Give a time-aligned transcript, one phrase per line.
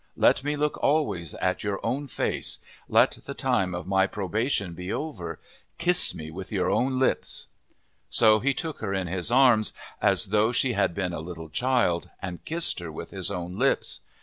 [0.17, 2.57] Let me look always at your own face.
[2.89, 5.39] Let the time of my probation be over.
[5.77, 7.45] Kiss me with your own lips."
[8.09, 12.09] So he took her in his arms, as though she had been a little child,
[12.19, 13.99] and kissed her with his own lips.